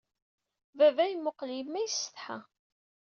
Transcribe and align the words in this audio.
Baba 0.77 1.03
yemmuqqel 1.07 1.49
yemma, 1.57 1.79
yessetḥa. 1.81 2.37